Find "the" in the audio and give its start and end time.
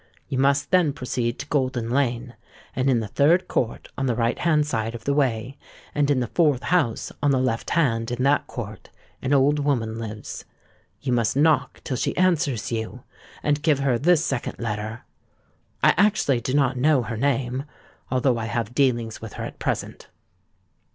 3.01-3.07, 4.07-4.15, 5.03-5.13, 6.21-6.25, 7.29-7.37